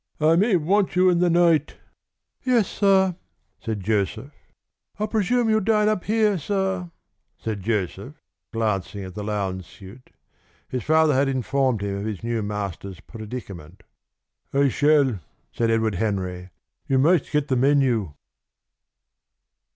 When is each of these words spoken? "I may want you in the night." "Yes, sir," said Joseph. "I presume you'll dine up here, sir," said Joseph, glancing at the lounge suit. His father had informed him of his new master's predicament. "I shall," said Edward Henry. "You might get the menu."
"I 0.19 0.35
may 0.35 0.55
want 0.55 0.95
you 0.95 1.11
in 1.11 1.19
the 1.19 1.29
night." 1.29 1.77
"Yes, 2.43 2.67
sir," 2.67 3.15
said 3.59 3.81
Joseph. 3.83 4.31
"I 4.97 5.05
presume 5.05 5.47
you'll 5.47 5.59
dine 5.61 5.87
up 5.87 6.05
here, 6.05 6.39
sir," 6.39 6.89
said 7.37 7.61
Joseph, 7.61 8.15
glancing 8.51 9.03
at 9.03 9.13
the 9.13 9.23
lounge 9.23 9.63
suit. 9.63 10.09
His 10.67 10.81
father 10.81 11.13
had 11.13 11.29
informed 11.29 11.83
him 11.83 11.97
of 11.99 12.05
his 12.05 12.23
new 12.23 12.41
master's 12.41 12.99
predicament. 12.99 13.83
"I 14.51 14.69
shall," 14.69 15.19
said 15.51 15.69
Edward 15.69 15.93
Henry. 15.93 16.49
"You 16.87 16.97
might 16.97 17.29
get 17.31 17.47
the 17.47 17.55
menu." 17.55 18.13